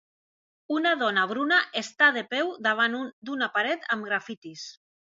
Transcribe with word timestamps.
Una 0.77 0.93
dona 1.01 1.25
bruna 1.33 1.59
està 1.83 2.09
de 2.17 2.25
peu 2.33 2.51
davant 2.71 2.99
d'una 3.31 3.55
paret 3.59 3.89
amb 3.97 4.11
graffitis 4.13 4.69